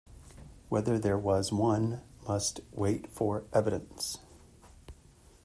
[0.67, 4.17] Whether there was one must wait for evidence.